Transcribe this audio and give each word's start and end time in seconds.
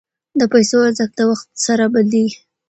د 0.39 0.41
پیسو 0.51 0.77
ارزښت 0.87 1.13
د 1.17 1.21
وخت 1.31 1.47
سره 1.65 1.83
بدلیږي. 1.93 2.39